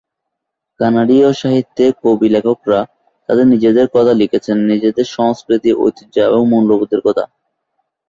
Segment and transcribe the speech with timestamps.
[0.79, 2.79] কানাডীয় সাহিত্যে কবি-লেখকেরা
[3.29, 7.23] তাঁদের নিজেদের কথা লিখেছেন, নিজেদের সংস্কৃতি, ঐতিহ্য এবং মূল্যবোধের কথা।